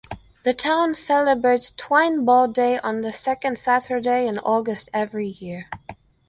[0.41, 5.69] The town celebrates "Twine Ball Day" on the second Saturday in August every year.